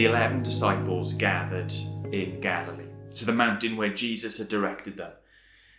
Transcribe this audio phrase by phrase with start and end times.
[0.00, 1.70] the eleven disciples gathered
[2.10, 5.12] in Galilee, to the mountain where Jesus had directed them.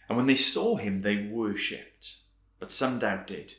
[0.08, 2.18] And when they saw him, they worshipped,
[2.60, 3.56] but some doubted.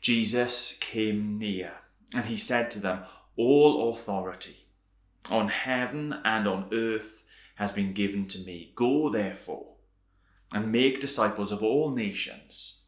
[0.00, 1.70] Jesus came near,
[2.12, 3.04] and he said to them,
[3.36, 4.66] All authority
[5.30, 7.22] on heaven and on earth
[7.54, 8.72] has been given to me.
[8.74, 9.74] Go therefore
[10.52, 12.80] and make disciples of all nations,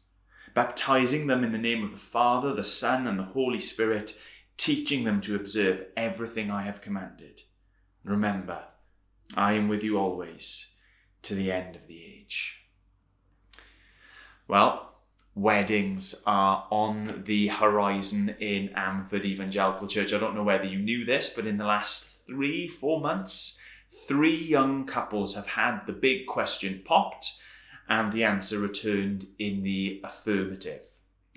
[0.53, 4.17] baptizing them in the name of the Father, the Son, and the Holy Spirit,
[4.57, 7.41] teaching them to observe everything I have commanded.
[8.03, 8.63] Remember,
[9.35, 10.67] I am with you always
[11.23, 12.59] to the end of the age.
[14.47, 14.93] Well,
[15.35, 20.13] weddings are on the horizon in Ammanford Evangelical Church.
[20.13, 23.57] I don't know whether you knew this, but in the last three, four months,
[24.07, 27.31] three young couples have had the big question popped
[27.87, 30.81] and the answer returned in the affirmative.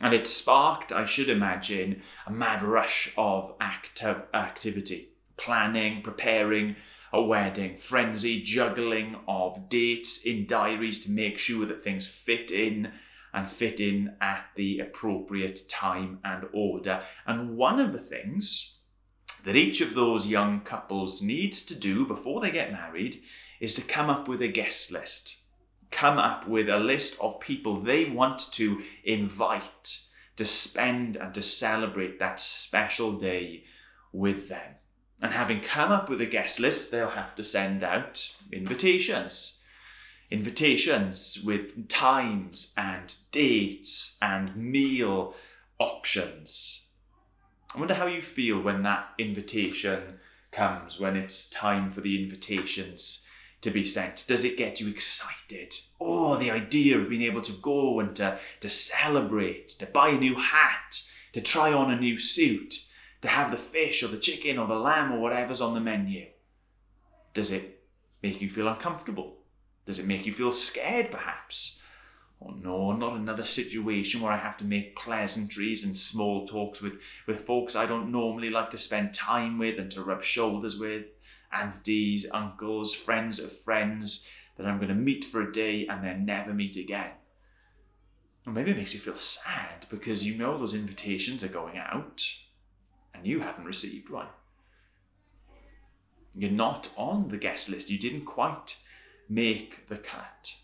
[0.00, 6.77] And it sparked, I should imagine, a mad rush of acti- activity, planning, preparing
[7.12, 12.92] a wedding, frenzy, juggling of dates in diaries to make sure that things fit in
[13.33, 17.03] and fit in at the appropriate time and order.
[17.27, 18.78] And one of the things
[19.44, 23.22] that each of those young couples needs to do before they get married
[23.60, 25.36] is to come up with a guest list.
[25.91, 30.01] Come up with a list of people they want to invite
[30.37, 33.65] to spend and to celebrate that special day
[34.12, 34.75] with them.
[35.23, 39.59] And having come up with a guest list, they'll have to send out invitations.
[40.31, 45.34] Invitations with times and dates and meal
[45.78, 46.83] options.
[47.75, 50.19] I wonder how you feel when that invitation
[50.50, 53.27] comes, when it's time for the invitations
[53.67, 54.25] to be sent?
[54.28, 55.75] Does it get you excited?
[56.00, 60.19] Oh, the idea of being able to go and to, to celebrate, to buy a
[60.19, 62.84] new hat, to try on a new suit,
[63.22, 66.27] to have the fish or the chicken or the lamb or whatever's on the menu?
[67.34, 67.82] Does it
[68.22, 69.38] make you feel uncomfortable?
[69.84, 71.81] Does it make you feel scared, perhaps?
[72.41, 77.00] Oh no, not another situation where I have to make pleasantries and small talks with,
[77.27, 81.06] with folks I don't normally like to spend time with and to rub shoulders with
[81.53, 84.27] aunties, uncles, friends of friends
[84.57, 87.11] that I'm going to meet for a day and then never meet again.
[88.47, 92.27] Or maybe it makes you feel sad because you know those invitations are going out
[93.15, 94.29] and you haven't received one.
[96.34, 97.91] You're not on the guest list.
[97.91, 98.77] You didn't quite
[99.28, 100.55] make the cut.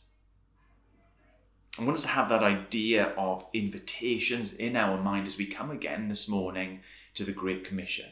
[1.79, 5.71] I want us to have that idea of invitations in our mind as we come
[5.71, 6.81] again this morning
[7.15, 8.11] to the Great Commission.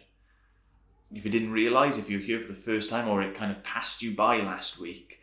[1.13, 3.65] If you didn't realize, if you're here for the first time or it kind of
[3.65, 5.19] passed you by last week,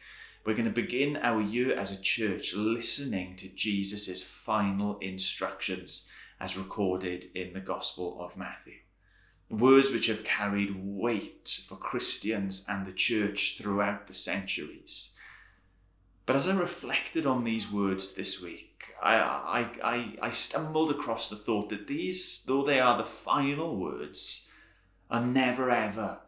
[0.46, 6.08] we're going to begin our year as a church listening to Jesus' final instructions
[6.40, 8.76] as recorded in the Gospel of Matthew.
[9.50, 15.12] Words which have carried weight for Christians and the church throughout the centuries.
[16.26, 21.30] But as I reflected on these words this week, I, I, I, I stumbled across
[21.30, 24.47] the thought that these, though they are the final words,
[25.10, 26.20] are never ever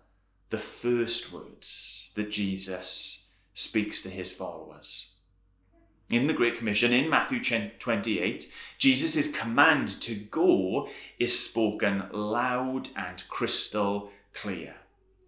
[0.50, 5.10] the first words that Jesus speaks to his followers.
[6.10, 10.90] In the Great Commission, in Matthew 28, Jesus' command to go
[11.20, 14.76] is spoken loud and crystal clear.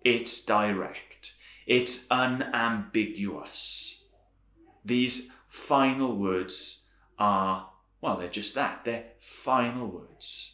[0.04, 1.34] It's direct,
[1.68, 4.02] it's unambiguous
[4.84, 6.86] these final words
[7.20, 7.70] are,
[8.02, 8.86] well, they're just that.
[8.86, 10.51] They're final words.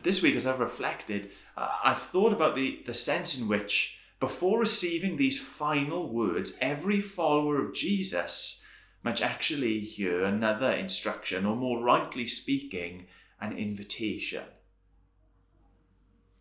[0.00, 3.98] But this week, as I've reflected, uh, I've thought about the, the sense in which,
[4.18, 8.62] before receiving these final words, every follower of Jesus
[9.02, 13.08] might actually hear another instruction, or more rightly speaking,
[13.42, 14.44] an invitation.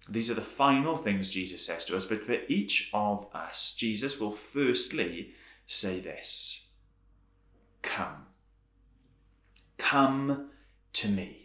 [0.07, 4.21] These are the final things Jesus says to us, but for each of us, Jesus
[4.21, 5.33] will firstly
[5.67, 6.67] say this
[7.81, 8.27] Come.
[9.77, 10.51] Come
[10.93, 11.38] to me.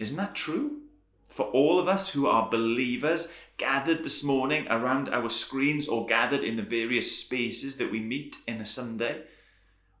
[0.00, 0.80] Isn't that true?
[1.28, 6.42] For all of us who are believers gathered this morning around our screens or gathered
[6.42, 9.22] in the various spaces that we meet in a Sunday,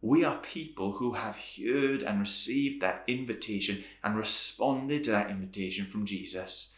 [0.00, 5.84] we are people who have heard and received that invitation and responded to that invitation
[5.84, 6.72] from Jesus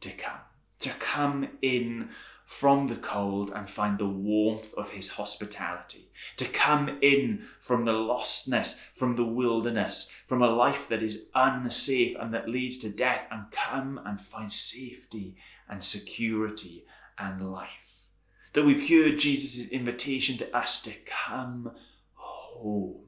[0.00, 0.40] to come,
[0.80, 2.10] to come in
[2.46, 7.92] from the cold and find the warmth of his hospitality, to come in from the
[7.92, 13.26] lostness, from the wilderness, from a life that is unsafe and that leads to death,
[13.32, 15.34] and come and find safety
[15.68, 16.86] and security
[17.18, 18.06] and life.
[18.52, 21.72] That we've heard Jesus' invitation to us to come
[22.14, 23.02] home,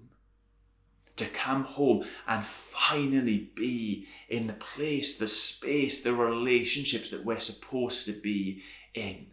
[1.15, 7.39] to come home and finally be in the place, the space, the relationships that we're
[7.39, 8.63] supposed to be
[8.95, 9.29] in.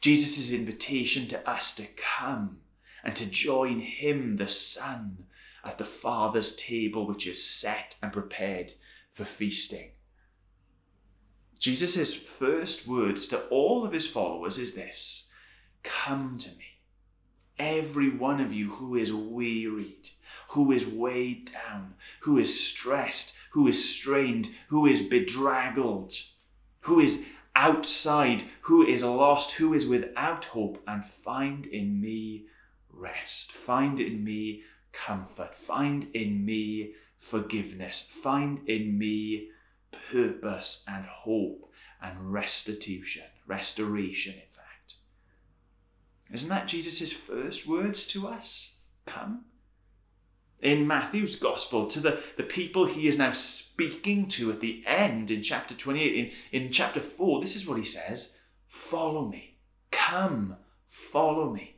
[0.00, 2.58] Jesus' invitation to us to come
[3.04, 5.26] and to join Him, the Son,
[5.64, 8.72] at the Father's table, which is set and prepared
[9.12, 9.90] for feasting.
[11.58, 15.28] Jesus' first words to all of his followers is this
[15.84, 16.80] Come to me,
[17.56, 20.10] every one of you who is wearied,
[20.50, 26.14] who is weighed down, who is stressed, who is strained, who is bedraggled,
[26.80, 32.46] who is outside, who is lost, who is without hope, and find in me
[32.90, 33.52] rest.
[33.52, 34.62] Find in me
[34.92, 35.54] comfort.
[35.54, 38.00] Find in me forgiveness.
[38.00, 39.48] Find in me
[40.10, 41.70] purpose and hope
[42.00, 44.94] and restitution, restoration, in fact.
[46.32, 48.76] Isn't that Jesus' first words to us?
[49.06, 49.44] Come.
[50.62, 55.30] In Matthew's gospel, to the, the people he is now speaking to at the end
[55.30, 56.14] in chapter 28,
[56.52, 58.36] in, in chapter 4, this is what he says
[58.68, 59.56] Follow me.
[59.90, 60.56] Come,
[60.88, 61.74] follow me.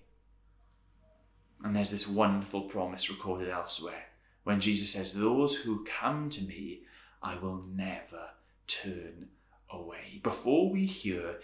[1.64, 4.04] And there's this wonderful promise recorded elsewhere
[4.44, 6.82] when Jesus says, Those who come to me,
[7.22, 8.32] I will never
[8.66, 9.28] turn
[9.70, 10.20] away.
[10.22, 11.36] Before we hear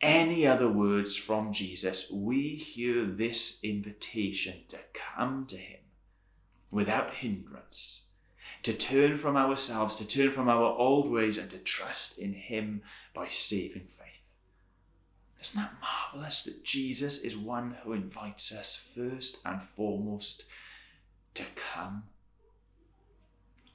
[0.00, 5.80] any other words from Jesus, we hear this invitation to come to Him
[6.70, 8.02] without hindrance,
[8.62, 12.82] to turn from ourselves, to turn from our old ways, and to trust in Him
[13.14, 14.06] by saving faith.
[15.40, 20.44] Isn't that marvelous that Jesus is one who invites us first and foremost
[21.34, 22.04] to come?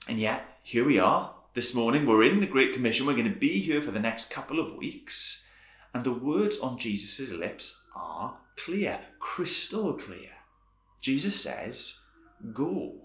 [0.07, 2.05] And yet, here we are this morning.
[2.05, 3.05] We're in the Great Commission.
[3.05, 5.45] We're going to be here for the next couple of weeks.
[5.93, 10.31] And the words on Jesus' lips are clear, crystal clear.
[10.99, 11.99] Jesus says,
[12.51, 12.95] Go.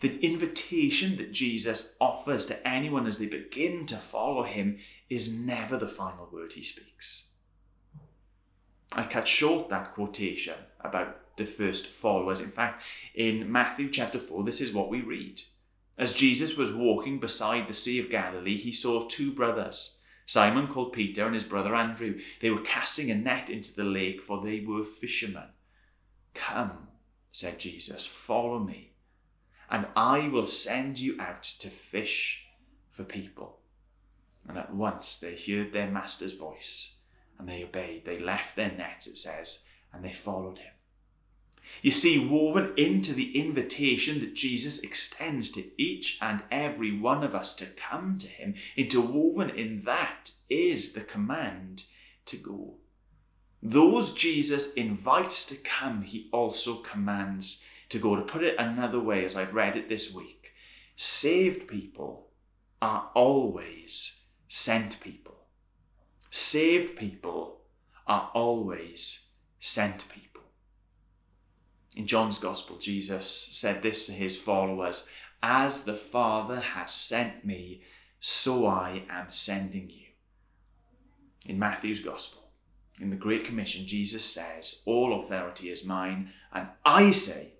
[0.00, 4.78] The invitation that Jesus offers to anyone as they begin to follow him
[5.08, 7.28] is never the final word he speaks.
[8.92, 12.40] I cut short that quotation about the first followers.
[12.40, 12.84] In fact,
[13.14, 15.40] in Matthew chapter 4, this is what we read.
[15.96, 19.96] As Jesus was walking beside the Sea of Galilee, he saw two brothers,
[20.26, 22.18] Simon called Peter and his brother Andrew.
[22.40, 25.48] They were casting a net into the lake, for they were fishermen.
[26.34, 26.88] Come,
[27.32, 28.92] said Jesus, follow me,
[29.70, 32.44] and I will send you out to fish
[32.90, 33.58] for people.
[34.46, 36.94] And at once they heard their master's voice,
[37.38, 38.04] and they obeyed.
[38.04, 39.60] They left their nets, it says,
[39.92, 40.72] and they followed him.
[41.80, 47.34] You see, woven into the invitation that Jesus extends to each and every one of
[47.34, 51.84] us to come to Him, interwoven in that is the command
[52.26, 52.74] to go.
[53.62, 58.16] Those Jesus invites to come, He also commands to go.
[58.16, 60.52] To put it another way, as I've read it this week,
[60.96, 62.28] saved people
[62.80, 65.36] are always sent people.
[66.30, 67.60] Saved people
[68.06, 69.28] are always
[69.60, 70.42] sent people.
[71.94, 75.06] In John's Gospel, Jesus said this to his followers
[75.42, 77.82] As the Father has sent me,
[78.18, 80.06] so I am sending you.
[81.44, 82.41] In Matthew's Gospel,
[83.02, 87.54] in the Great Commission, Jesus says, All authority is mine, and I say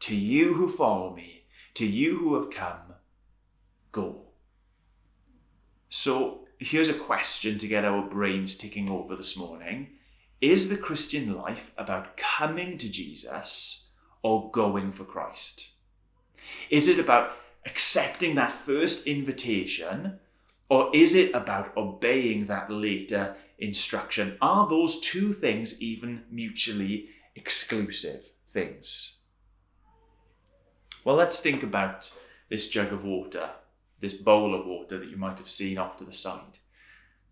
[0.00, 2.94] to you who follow me, to you who have come,
[3.90, 4.22] go.
[5.88, 9.88] So here's a question to get our brains ticking over this morning.
[10.42, 13.86] Is the Christian life about coming to Jesus
[14.22, 15.68] or going for Christ?
[16.68, 17.32] Is it about
[17.64, 20.18] accepting that first invitation
[20.68, 24.36] or is it about obeying that later instruction?
[24.42, 29.18] Are those two things even mutually exclusive things?
[31.04, 32.12] Well, let's think about
[32.48, 33.50] this jug of water,
[34.00, 36.58] this bowl of water that you might have seen off to the side.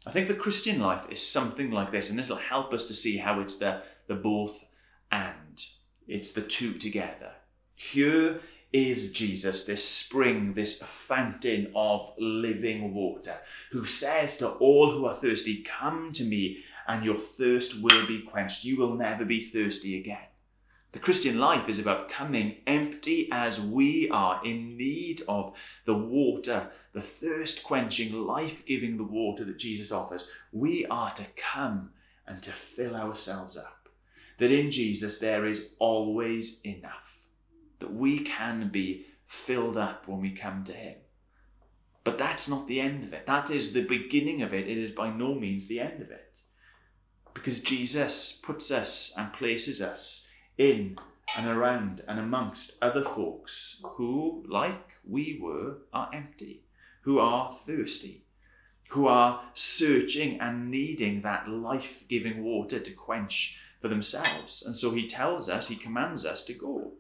[0.07, 2.95] I think the Christian life is something like this, and this will help us to
[2.95, 4.65] see how it's the, the both
[5.13, 5.63] and.
[6.09, 7.33] It's the two together.
[7.75, 8.41] Here
[8.73, 13.39] is Jesus, this spring, this fountain of living water,
[13.73, 18.23] who says to all who are thirsty, Come to me, and your thirst will be
[18.23, 18.65] quenched.
[18.65, 20.27] You will never be thirsty again.
[20.93, 26.69] The Christian life is about coming empty as we are in need of the water,
[26.93, 30.29] the thirst quenching, life giving the water that Jesus offers.
[30.53, 31.91] We are to come
[32.27, 33.89] and to fill ourselves up.
[34.39, 37.10] That in Jesus there is always enough,
[37.81, 40.97] that we can be filled up when we come to Him.
[42.05, 43.27] But that's not the end of it.
[43.27, 44.69] That is the beginning of it.
[44.69, 46.41] It is by no means the end of it.
[47.35, 50.97] Because Jesus puts us and places us in
[51.37, 56.65] and around and amongst other folks who, like we were, are empty,
[57.03, 58.25] who are thirsty,
[58.89, 64.63] who are searching and needing that life giving water to quench for themselves.
[64.65, 66.95] And so he tells us, he commands us to go.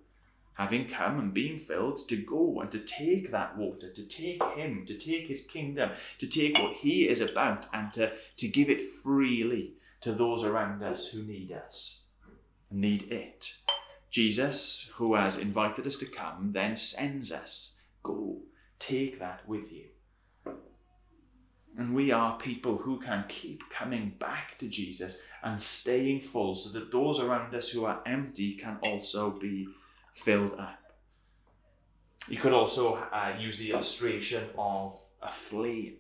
[0.60, 4.84] Having come and being filled, to go and to take that water, to take him,
[4.84, 8.90] to take his kingdom, to take what he is about, and to, to give it
[8.90, 12.00] freely to those around us who need us,
[12.70, 13.54] need it.
[14.10, 17.80] Jesus, who has invited us to come, then sends us.
[18.02, 18.42] Go,
[18.78, 19.86] take that with you.
[21.78, 26.68] And we are people who can keep coming back to Jesus and staying full so
[26.78, 29.66] that those around us who are empty can also be
[30.14, 30.80] filled up.
[32.28, 35.96] You could also uh, use the illustration of a flame,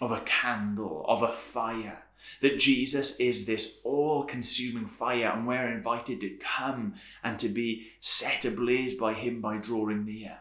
[0.00, 2.02] of a candle, of a fire.
[2.40, 7.88] That Jesus is this all consuming fire, and we're invited to come and to be
[8.00, 10.38] set ablaze by Him by drawing near.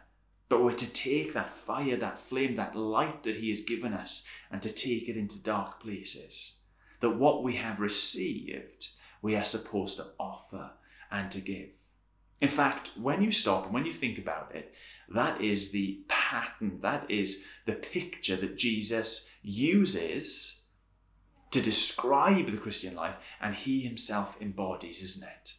[0.50, 4.26] But we're to take that fire, that flame, that light that He has given us,
[4.52, 6.54] and to take it into dark places.
[7.02, 8.90] That what we have received,
[9.22, 10.72] we are supposed to offer
[11.12, 11.70] and to give.
[12.42, 14.74] In fact, when you stop and when you think about it,
[15.10, 20.62] that is the pattern, that is the picture that Jesus uses
[21.52, 25.54] to describe the Christian life, and he himself embodies, isn't it?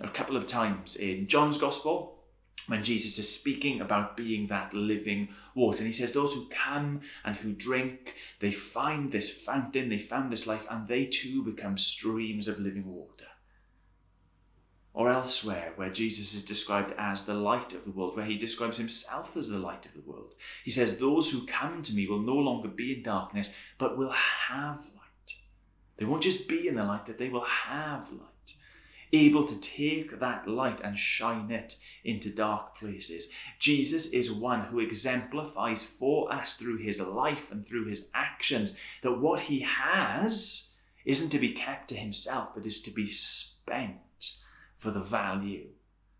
[0.00, 2.22] A couple of times in John's Gospel,
[2.66, 5.78] when Jesus is speaking about being that living water.
[5.78, 10.30] And he says, Those who come and who drink, they find this fountain, they found
[10.30, 13.26] this life, and they too become streams of living water.
[14.94, 18.76] Or elsewhere, where Jesus is described as the light of the world, where he describes
[18.76, 20.34] himself as the light of the world.
[20.64, 24.10] He says, Those who come to me will no longer be in darkness, but will
[24.10, 25.36] have light.
[25.96, 28.32] They won't just be in the light, that they will have light
[29.12, 33.28] able to take that light and shine it into dark places.
[33.58, 39.12] Jesus is one who exemplifies for us through his life and through his actions that
[39.12, 40.70] what he has
[41.04, 43.96] isn't to be kept to himself, but is to be spent
[44.82, 45.68] for the value,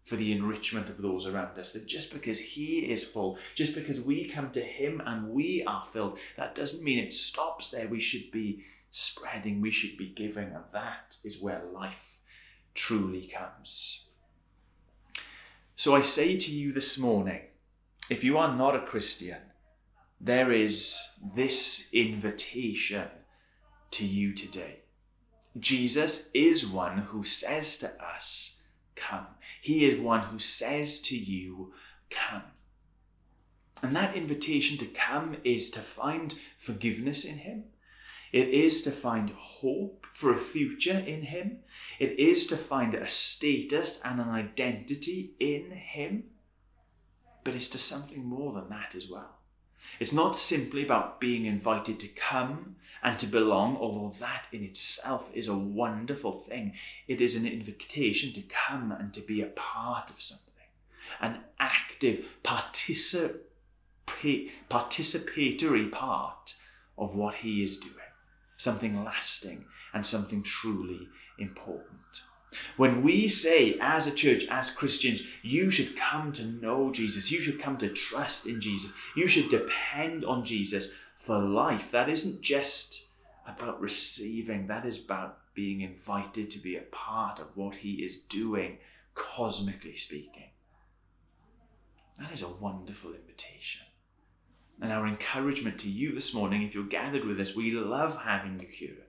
[0.05, 1.73] for the enrichment of those around us.
[1.73, 5.85] That just because He is full, just because we come to Him and we are
[5.93, 7.89] filled, that doesn't mean it stops there.
[7.89, 12.21] We should be spreading, we should be giving, and that is where life
[12.75, 14.05] truly comes.
[15.75, 17.41] So I say to you this morning
[18.09, 19.39] if you are not a Christian,
[20.21, 21.03] there is
[21.35, 23.09] this invitation
[23.91, 24.82] to you today.
[25.59, 28.61] Jesus is one who says to us,
[28.97, 29.27] Come.
[29.61, 31.73] He is one who says to you,
[32.11, 32.43] Come.
[33.83, 37.65] And that invitation to come is to find forgiveness in Him.
[38.33, 41.59] It is to find hope for a future in Him.
[41.99, 46.25] It is to find a status and an identity in Him.
[47.45, 49.42] But it's to something more than that as well.
[49.99, 55.29] It's not simply about being invited to come and to belong, although that in itself
[55.35, 56.75] is a wonderful thing.
[57.09, 60.53] It is an invitation to come and to be a part of something,
[61.21, 63.41] an active, participa-
[64.71, 66.55] participatory part
[66.97, 67.95] of what He is doing,
[68.57, 71.09] something lasting and something truly
[71.39, 72.23] important.
[72.77, 77.41] When we say, as a church, as Christians, you should come to know Jesus, you
[77.41, 82.43] should come to trust in Jesus, you should depend on Jesus for life, that isn't
[82.43, 83.07] just
[83.47, 88.23] about receiving, that is about being invited to be a part of what He is
[88.23, 88.79] doing,
[89.15, 90.51] cosmically speaking.
[92.19, 93.83] That is a wonderful invitation.
[94.81, 98.59] And our encouragement to you this morning, if you're gathered with us, we love having
[98.61, 99.07] you here,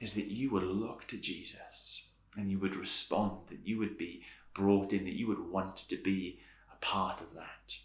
[0.00, 2.02] is that you would look to Jesus
[2.36, 4.22] and you would respond, that you would be
[4.54, 6.38] brought in, that you would want to be
[6.72, 7.76] a part of that.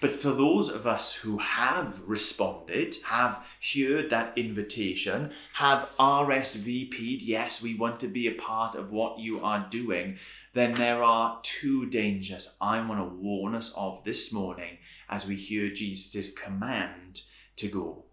[0.00, 3.44] But for those of us who have responded, have
[3.74, 9.42] heard that invitation, have RSVP'd, yes, we want to be a part of what you
[9.44, 10.18] are doing,
[10.54, 15.36] then there are two dangers I want to warn us of this morning as we
[15.36, 17.22] hear Jesus' command
[17.56, 18.04] to go.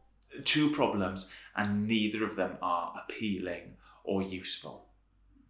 [0.44, 4.86] Two problems, and neither of them are appealing or useful.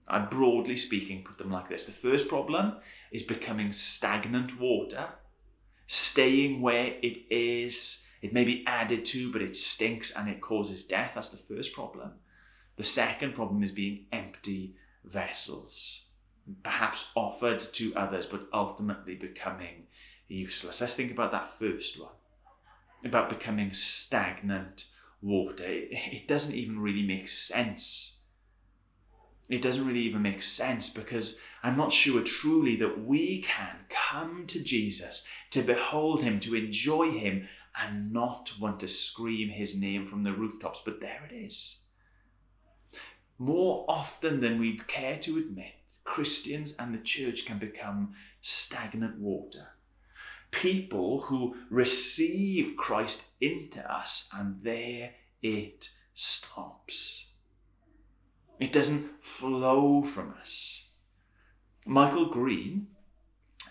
[0.08, 1.86] I broadly speaking put them like this.
[1.86, 2.78] The first problem
[3.12, 5.08] is becoming stagnant water,
[5.88, 8.04] staying where it is.
[8.22, 11.12] It may be added to, but it stinks and it causes death.
[11.16, 12.12] That's the first problem.
[12.76, 16.02] The second problem is being empty vessels,
[16.64, 19.88] perhaps offered to others, but ultimately becoming
[20.28, 20.82] useless.
[20.82, 22.12] Let's think about that first one
[23.06, 24.86] about becoming stagnant
[25.22, 25.66] water.
[25.66, 28.18] It, doesn't even really make sense
[29.50, 34.46] it doesn't really even make sense because I'm not sure truly that we can come
[34.48, 37.48] to Jesus to behold him, to enjoy him,
[37.78, 40.82] and not want to scream his name from the rooftops.
[40.86, 41.80] But there it is.
[43.38, 45.74] More often than we'd care to admit,
[46.04, 49.68] Christians and the church can become stagnant water.
[50.52, 57.26] People who receive Christ into us, and there it stops.
[58.60, 60.86] It doesn't flow from us.
[61.86, 62.88] Michael Green,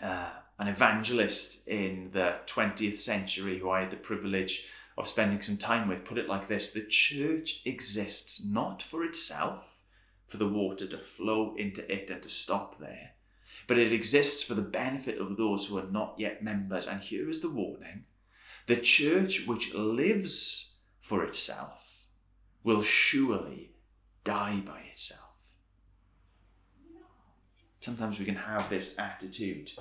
[0.02, 4.66] uh, an evangelist in the 20th century who I had the privilege
[4.98, 9.78] of spending some time with, put it like this The church exists not for itself,
[10.26, 13.12] for the water to flow into it and to stop there,
[13.66, 16.86] but it exists for the benefit of those who are not yet members.
[16.86, 18.04] And here is the warning
[18.66, 22.04] the church which lives for itself
[22.62, 23.70] will surely
[24.22, 25.31] die by itself.
[27.82, 29.72] Sometimes we can have this attitude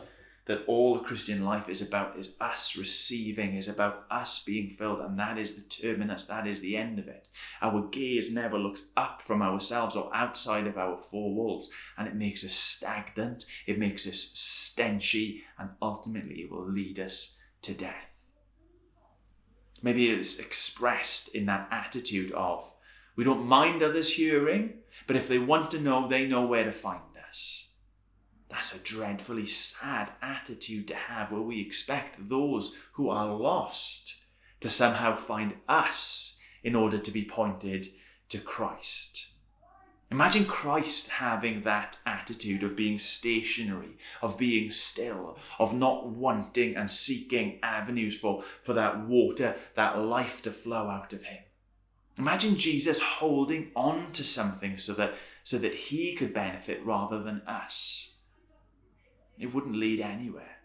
[0.45, 5.01] that all the Christian life is about is us receiving, is about us being filled,
[5.01, 7.27] and that is the terminus, that is the end of it.
[7.61, 12.15] Our gaze never looks up from ourselves or outside of our four walls, and it
[12.15, 18.09] makes us stagnant, it makes us stenchy, and ultimately it will lead us to death.
[19.83, 22.73] Maybe it's expressed in that attitude of,
[23.15, 24.73] we don't mind others hearing,
[25.05, 27.67] but if they want to know, they know where to find us.
[28.51, 34.17] That's a dreadfully sad attitude to have where we expect those who are lost
[34.59, 37.87] to somehow find us in order to be pointed
[38.27, 39.27] to Christ.
[40.11, 46.91] Imagine Christ having that attitude of being stationary, of being still, of not wanting and
[46.91, 51.41] seeking avenues for, for that water, that life to flow out of him.
[52.17, 55.13] Imagine Jesus holding on to something so that,
[55.45, 58.11] so that he could benefit rather than us
[59.41, 60.57] it wouldn't lead anywhere.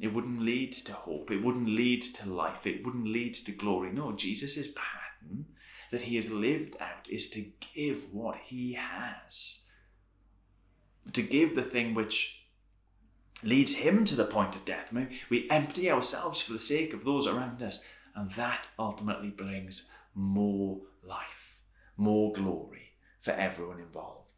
[0.00, 1.30] It wouldn't lead to hope.
[1.30, 2.66] It wouldn't lead to life.
[2.66, 3.90] It wouldn't lead to glory.
[3.90, 5.46] No, Jesus' pattern
[5.90, 9.60] that he has lived out is to give what he has.
[11.12, 12.44] To give the thing which
[13.42, 14.92] leads him to the point of death.
[15.30, 17.80] We empty ourselves for the sake of those around us,
[18.14, 21.60] and that ultimately brings more life,
[21.96, 24.29] more glory for everyone involved.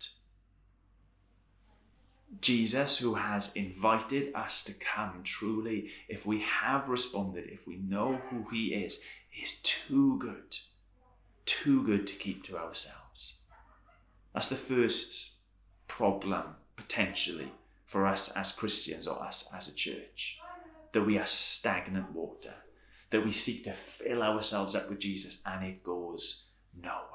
[2.41, 8.21] Jesus, who has invited us to come, truly, if we have responded, if we know
[8.31, 9.01] who He is,
[9.43, 10.57] is too good,
[11.45, 13.35] too good to keep to ourselves.
[14.35, 15.31] That's the first
[15.89, 17.53] problem, potentially,
[17.85, 20.39] for us as Christians or us as a church
[20.93, 22.55] that we are stagnant water,
[23.11, 26.45] that we seek to fill ourselves up with Jesus and it goes
[26.81, 27.09] nowhere.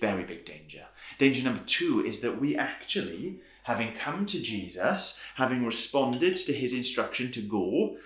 [0.00, 0.86] Very big danger.
[1.18, 6.72] Danger number two is that we actually having come to Jesus, having responded to his
[6.72, 7.96] instruction to go,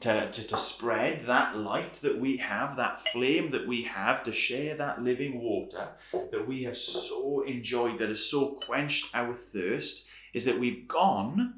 [0.00, 4.32] to, to, to spread that light that we have, that flame that we have, to
[4.32, 10.04] share that living water that we have so enjoyed, that has so quenched our thirst,
[10.34, 11.54] is that we've gone,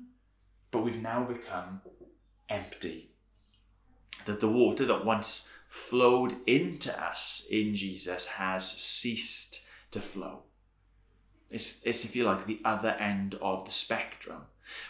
[0.71, 1.81] but we've now become
[2.49, 3.11] empty.
[4.27, 10.42] That the water that once flowed into us in Jesus has ceased to flow.
[11.51, 14.43] It's, it's, if you like, the other end of the spectrum,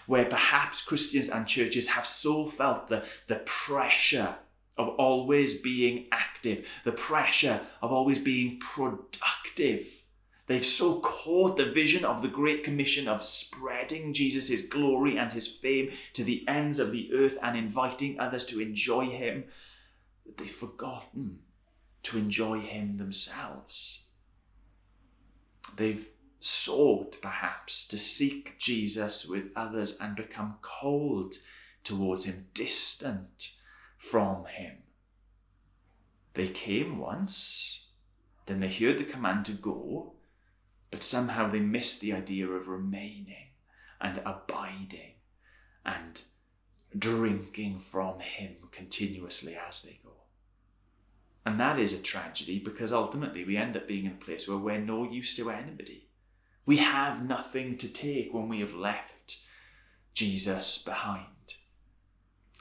[0.07, 4.37] where perhaps Christians and churches have so felt the, the pressure
[4.77, 10.03] of always being active, the pressure of always being productive.
[10.47, 15.47] They've so caught the vision of the Great Commission of spreading Jesus' glory and his
[15.47, 19.45] fame to the ends of the earth and inviting others to enjoy him
[20.25, 21.41] that they've forgotten
[22.05, 24.05] to enjoy him themselves.
[25.77, 26.09] They've
[26.41, 31.37] sought perhaps to seek Jesus with others and become cold
[31.85, 33.53] towards him, distant
[33.97, 34.79] from him.
[36.35, 37.87] They came once,
[38.47, 40.13] then they heard the command to go,
[40.91, 43.49] but somehow they missed the idea of remaining
[44.01, 45.15] and abiding
[45.85, 46.23] and
[46.97, 50.13] drinking from him continuously as they go.
[51.45, 54.59] And that is a tragedy because ultimately we end up being in a place where
[54.59, 56.08] we're no use to anybody.
[56.69, 59.39] We have nothing to take when we have left
[60.13, 61.55] Jesus behind.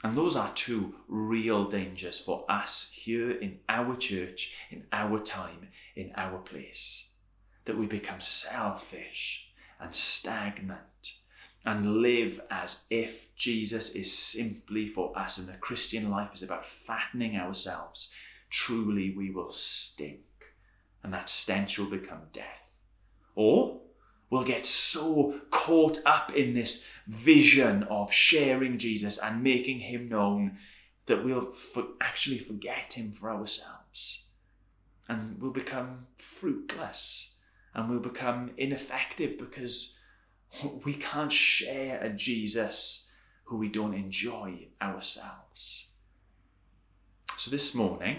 [0.02, 5.68] And those are two real dangers for us here in our church, in our time,
[5.94, 7.04] in our place.
[7.66, 11.12] That we become selfish and stagnant
[11.66, 16.64] and live as if Jesus is simply for us and the Christian life is about
[16.64, 18.10] fattening ourselves.
[18.48, 20.22] Truly, we will stink,
[21.02, 22.72] and that stench will become death
[23.34, 23.82] Or
[24.30, 30.58] we'll get so caught up in this vision of sharing Jesus and making him known
[31.06, 34.24] that we'll for- actually forget him for ourselves.
[35.08, 37.32] And we'll become fruitless
[37.74, 39.96] and we'll become ineffective because
[40.84, 43.08] we can't share a Jesus
[43.44, 45.86] who we don't enjoy ourselves.
[47.36, 48.18] So this morning,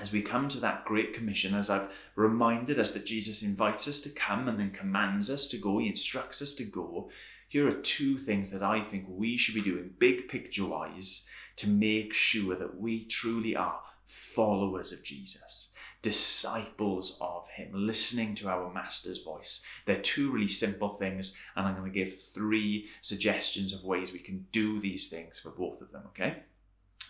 [0.00, 4.00] as we come to that Great Commission, as I've reminded us that Jesus invites us
[4.00, 7.10] to come and then commands us to go, he instructs us to go,
[7.48, 11.68] here are two things that I think we should be doing, big picture wise, to
[11.68, 15.68] make sure that we truly are followers of Jesus,
[16.02, 19.60] disciples of him, listening to our Master's voice.
[19.86, 24.18] They're two really simple things, and I'm going to give three suggestions of ways we
[24.20, 26.36] can do these things for both of them, okay?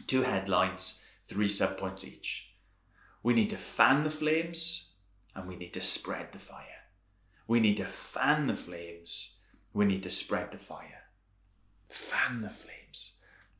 [0.06, 2.47] Two headlines, three subpoints each.
[3.22, 4.90] We need to fan the flames
[5.34, 6.64] and we need to spread the fire.
[7.46, 9.36] We need to fan the flames,
[9.72, 11.04] we need to spread the fire.
[11.88, 13.12] Fan the flames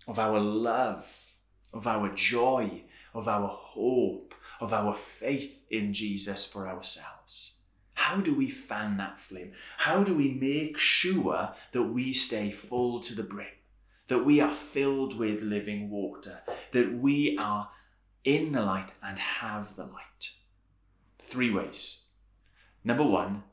[0.07, 1.35] of our love,
[1.73, 2.83] of our joy,
[3.14, 7.55] of our hope, of our faith in Jesus for ourselves.
[7.94, 9.53] How do we fan that flame?
[9.77, 13.47] How do we make sure that we stay full to the brim?
[14.09, 16.40] That we are filled with living water?
[16.73, 17.68] That we are
[18.29, 20.33] in the light and have the light.
[21.19, 22.03] Three ways.
[22.85, 23.45] Number one,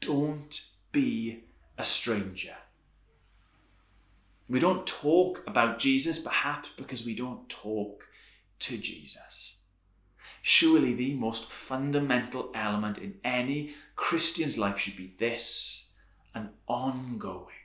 [0.00, 1.44] don't be
[1.78, 2.56] a stranger.
[4.48, 8.02] We don't talk about Jesus perhaps because we don't talk
[8.58, 9.54] to Jesus.
[10.42, 15.90] Surely the most fundamental element in any Christian's life should be this
[16.34, 17.62] an ongoing,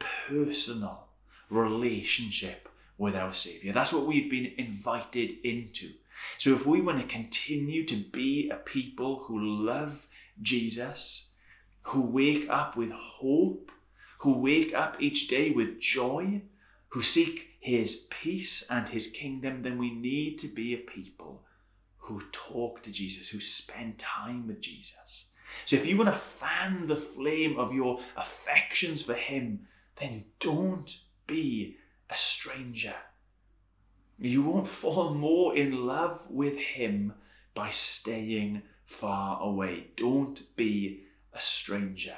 [0.00, 1.06] personal
[1.50, 2.67] relationship
[2.98, 3.72] with our Saviour.
[3.72, 5.92] That's what we've been invited into.
[6.36, 10.06] So if we want to continue to be a people who love
[10.42, 11.28] Jesus,
[11.82, 13.70] who wake up with hope,
[14.18, 16.42] who wake up each day with joy,
[16.88, 21.44] who seek his peace and his kingdom, then we need to be a people
[21.98, 25.26] who talk to Jesus, who spend time with Jesus.
[25.64, 30.96] So if you want to fan the flame of your affections for him, then don't
[31.26, 31.76] be
[32.10, 32.94] a stranger.
[34.18, 37.14] You won't fall more in love with Him
[37.54, 39.88] by staying far away.
[39.96, 42.16] Don't be a stranger.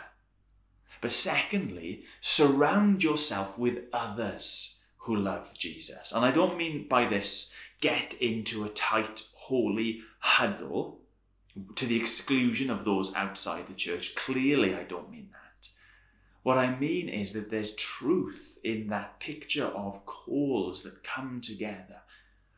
[1.01, 6.13] But secondly, surround yourself with others who love Jesus.
[6.13, 11.01] And I don't mean by this get into a tight, holy huddle
[11.75, 14.15] to the exclusion of those outside the church.
[14.15, 15.40] Clearly, I don't mean that.
[16.43, 22.01] What I mean is that there's truth in that picture of calls that come together,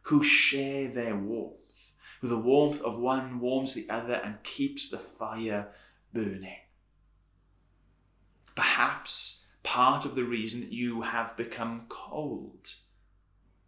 [0.03, 4.99] who share their warmth, who the warmth of one warms the other and keeps the
[4.99, 5.69] fire
[6.13, 6.61] burning.
[8.55, 12.75] Perhaps part of the reason you have become cold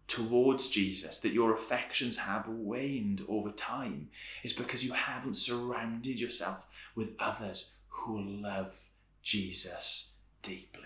[0.07, 4.11] towards Jesus, that your affections have waned over time,
[4.45, 8.77] is because you haven't surrounded yourself with others who love
[9.25, 10.11] Jesus
[10.43, 10.83] deeply.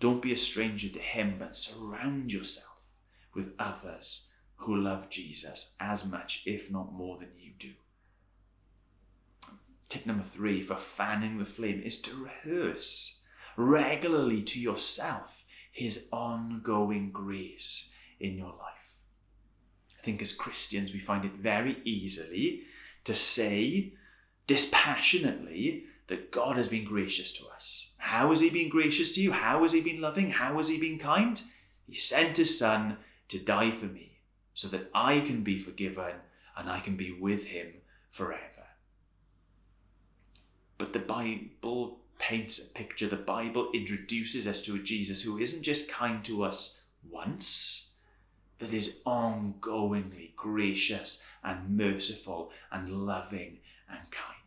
[0.00, 2.66] Don't be a stranger to Him, but surround yourself
[3.34, 7.70] with others who love Jesus as much, if not more, than you do.
[9.88, 13.18] Tip number three for fanning the flame is to rehearse
[13.56, 18.96] regularly to yourself His ongoing grace in your life.
[19.98, 22.62] I think as Christians, we find it very easily
[23.04, 23.92] to say
[24.48, 27.86] dispassionately that God has been gracious to us.
[27.98, 29.32] How has He been gracious to you?
[29.32, 30.30] How has He been loving?
[30.30, 31.40] How has He been kind?
[31.88, 32.96] He sent His Son
[33.28, 34.18] to die for me
[34.54, 36.12] so that I can be forgiven
[36.56, 37.68] and I can be with Him
[38.10, 38.66] forever.
[40.78, 45.62] But the Bible paints a picture, the Bible introduces us to a Jesus who isn't
[45.62, 47.90] just kind to us once,
[48.58, 54.41] but is ongoingly gracious and merciful and loving and kind.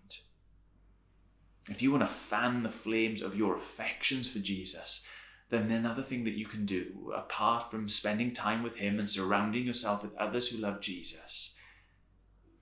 [1.67, 5.01] If you want to fan the flames of your affections for Jesus,
[5.49, 9.65] then another thing that you can do, apart from spending time with Him and surrounding
[9.65, 11.55] yourself with others who love Jesus,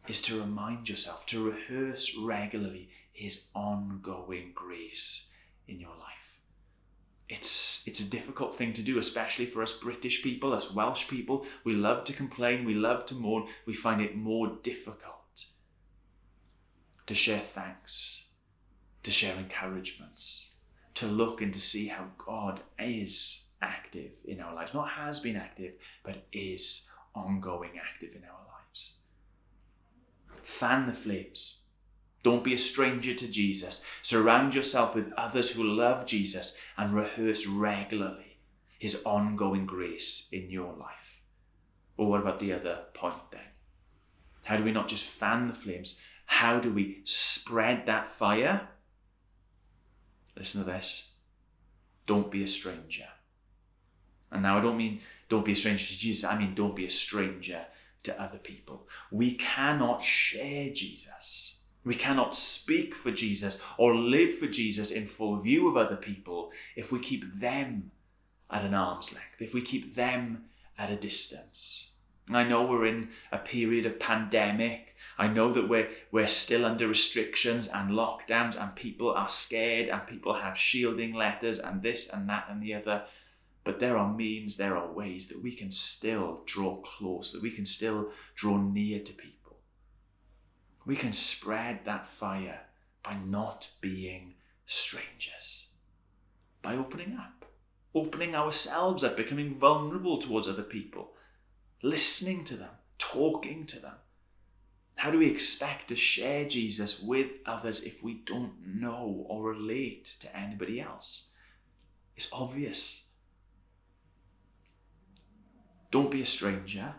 [0.08, 5.28] is to remind yourself, to rehearse regularly His ongoing grace
[5.68, 6.40] in your life.
[7.28, 11.46] It's, it's a difficult thing to do, especially for us British people, us Welsh people.
[11.64, 15.46] We love to complain, we love to mourn, we find it more difficult
[17.06, 18.24] to share thanks
[19.04, 20.48] to share encouragements,
[20.96, 24.74] to look and to see how God is active in our lives.
[24.74, 28.94] Not has been active, but is ongoing active in our lives.
[30.44, 31.60] Fan the flames.
[32.24, 33.84] Don't be a stranger to Jesus.
[34.02, 38.38] Surround yourself with others who love Jesus and rehearse regularly
[38.80, 41.22] his ongoing grace in your life.
[41.98, 43.42] Or what about the other point then?
[44.44, 46.00] How do we not just fan the flames?
[46.26, 48.70] How do we spread that fire?
[50.36, 51.06] Listen to this.
[52.06, 53.08] Don't be a stranger.
[54.32, 56.86] And now I don't mean don't be a stranger to Jesus, I mean don't be
[56.86, 57.66] a stranger
[58.04, 58.88] to other people.
[59.12, 61.56] We cannot share Jesus.
[61.86, 66.52] We cannot speak for Jesus or live for Jesus in full view of other people
[66.76, 67.92] if we keep them
[68.50, 70.46] at an arm's length, if we keep them
[70.78, 71.90] at a distance.
[72.38, 74.96] I know we're in a period of pandemic.
[75.18, 80.08] I know that we're, we're still under restrictions and lockdowns, and people are scared, and
[80.08, 83.04] people have shielding letters, and this and that and the other.
[83.64, 87.52] But there are means, there are ways that we can still draw close, that we
[87.52, 89.58] can still draw near to people.
[90.86, 92.60] We can spread that fire
[93.04, 94.34] by not being
[94.66, 95.68] strangers,
[96.62, 97.46] by opening up,
[97.96, 101.14] opening ourselves up, becoming vulnerable towards other people,
[101.84, 103.94] listening to them, talking to them.
[104.96, 110.16] How do we expect to share Jesus with others if we don't know or relate
[110.22, 111.24] to anybody else?
[112.16, 113.02] It's obvious.
[115.92, 116.96] Don't be a stranger.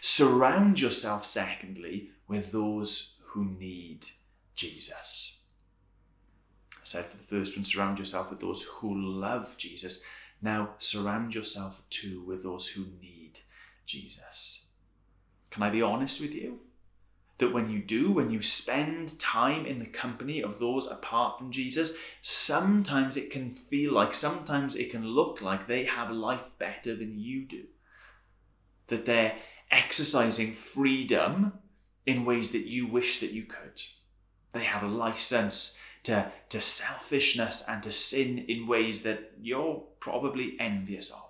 [0.00, 4.06] Surround yourself, secondly, with those who need
[4.54, 5.38] Jesus.
[6.72, 10.02] I said for the first one, surround yourself with those who love Jesus.
[10.40, 13.17] Now, surround yourself too with those who need
[13.88, 14.60] Jesus.
[15.50, 16.60] Can I be honest with you?
[17.38, 21.52] That when you do, when you spend time in the company of those apart from
[21.52, 26.94] Jesus, sometimes it can feel like, sometimes it can look like they have life better
[26.94, 27.64] than you do
[28.88, 29.36] that they're
[29.70, 31.52] exercising freedom
[32.06, 33.82] in ways that you wish that you could.
[34.52, 40.56] They have a license to, to selfishness and to sin in ways that you're probably
[40.58, 41.27] envious of.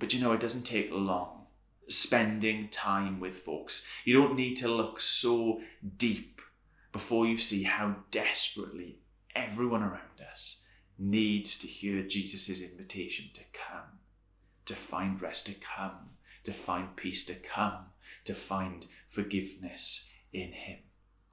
[0.00, 1.46] But you know, it doesn't take long
[1.88, 3.84] spending time with folks.
[4.04, 5.60] You don't need to look so
[5.96, 6.40] deep
[6.92, 8.98] before you see how desperately
[9.36, 10.62] everyone around us
[10.98, 14.00] needs to hear Jesus' invitation to come
[14.70, 16.10] to find rest to come,
[16.44, 17.86] to find peace to come,
[18.24, 20.78] to find forgiveness in Him.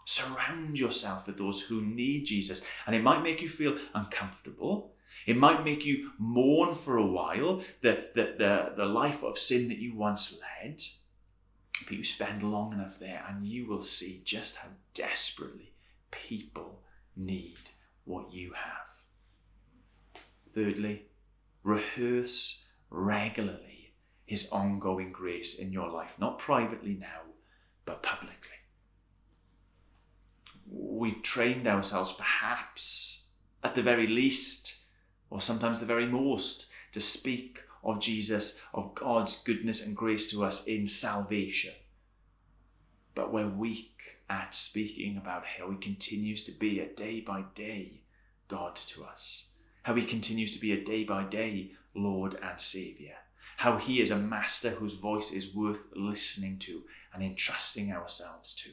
[0.06, 2.62] Surround yourself with those who need Jesus.
[2.88, 4.94] And it might make you feel uncomfortable.
[5.26, 9.68] It might make you mourn for a while the, the, the, the life of sin
[9.70, 10.84] that you once led.
[11.84, 15.74] But you spend long enough there and you will see just how desperately
[16.12, 16.82] people
[17.16, 17.72] need
[18.06, 20.22] what you have.
[20.54, 21.06] Thirdly,
[21.64, 23.94] rehearse regularly
[24.26, 27.22] his ongoing grace in your life, not privately now,
[27.86, 28.52] but publicly.
[30.70, 33.24] We've trained ourselves, perhaps,
[33.64, 34.76] at the very least,
[35.30, 40.44] or sometimes the very most, to speak of Jesus, of God's goodness and grace to
[40.44, 41.74] us in salvation.
[43.16, 48.02] But we're weak at speaking about how He continues to be a day by day
[48.48, 49.48] God to us,
[49.84, 53.16] how He continues to be a day by day Lord and Saviour.
[53.58, 58.70] How He is a Master whose voice is worth listening to and entrusting ourselves to.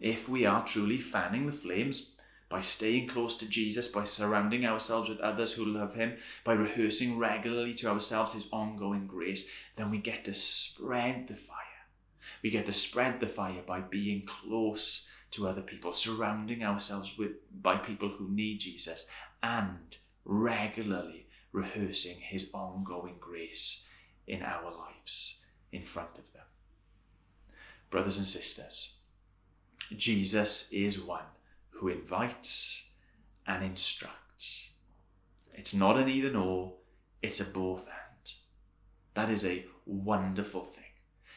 [0.00, 2.16] If we are truly fanning the flames
[2.52, 7.16] by staying close to Jesus, by surrounding ourselves with others who love Him, by rehearsing
[7.16, 11.56] regularly to ourselves His ongoing grace, then we get to spread the fire.
[12.42, 17.30] We get to spread the fire by being close to other people, surrounding ourselves with
[17.62, 19.06] by people who need Jesus,
[19.42, 23.82] and regularly rehearsing his ongoing grace
[24.26, 25.40] in our lives
[25.72, 26.44] in front of them.
[27.88, 28.92] Brothers and sisters,
[29.96, 31.24] Jesus is one
[31.82, 32.84] who invites
[33.44, 34.70] and instructs.
[35.52, 36.74] It's not an either or,
[37.20, 38.32] it's a both and.
[39.14, 40.84] That is a wonderful thing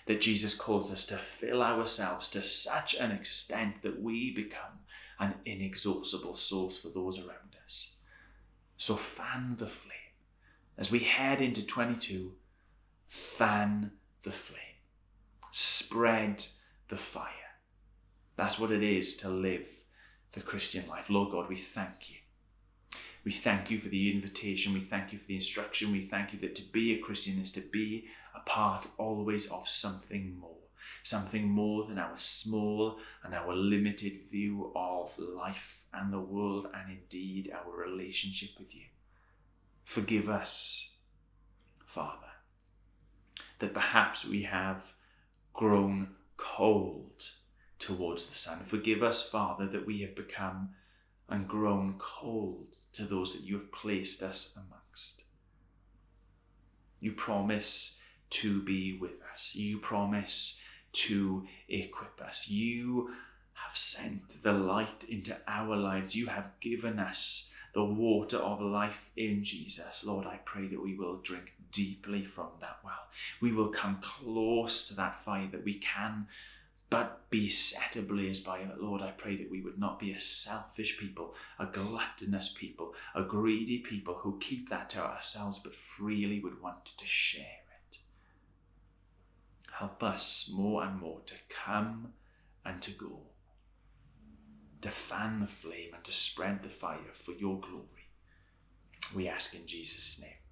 [0.06, 4.84] that Jesus calls us to fill ourselves to such an extent that we become
[5.20, 7.94] an inexhaustible source for those around us.
[8.78, 9.92] So fan the flame
[10.78, 12.34] as we head into 22,
[13.08, 14.60] fan the flame,
[15.52, 16.46] spread
[16.90, 17.32] the fire.
[18.36, 19.85] That's what it is to live
[20.36, 21.10] the Christian life.
[21.10, 22.18] Lord God, we thank you.
[23.24, 24.74] We thank you for the invitation.
[24.74, 25.92] We thank you for the instruction.
[25.92, 29.68] We thank you that to be a Christian is to be a part always of
[29.68, 30.52] something more.
[31.02, 36.92] Something more than our small and our limited view of life and the world, and
[36.92, 38.84] indeed our relationship with you.
[39.86, 40.90] Forgive us,
[41.86, 42.28] Father,
[43.60, 44.94] that perhaps we have
[45.54, 47.05] grown cold
[47.86, 48.60] towards the Son.
[48.66, 50.70] Forgive us, Father, that we have become
[51.30, 55.22] and grown cold to those that you have placed us amongst.
[57.00, 57.98] You promise
[58.32, 59.54] to be with us.
[59.54, 60.60] You promise
[60.94, 62.48] to equip us.
[62.48, 63.12] You
[63.54, 66.16] have sent the light into our lives.
[66.16, 70.04] You have given us the water of life in Jesus.
[70.04, 73.10] Lord, I pray that we will drink deeply from that well.
[73.42, 76.28] We will come close to that fire that we can
[76.96, 78.80] but be set ablaze by it.
[78.80, 83.22] Lord, I pray that we would not be a selfish people, a gluttonous people, a
[83.22, 87.98] greedy people who keep that to ourselves but freely would want to share it.
[89.74, 92.14] Help us more and more to come
[92.64, 93.20] and to go,
[94.80, 98.08] to fan the flame and to spread the fire for your glory.
[99.14, 100.45] We ask in Jesus' name.